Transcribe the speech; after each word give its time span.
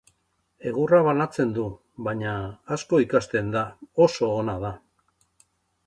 Egurra 0.69 1.01
banatzen 1.07 1.51
du, 1.59 1.67
baina 2.09 2.33
asko 2.77 3.03
ikasten 3.05 3.55
da, 3.59 3.65
oso 4.07 4.35
ona 4.43 4.61
da. 4.69 4.77